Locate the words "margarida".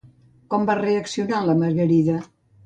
1.61-2.19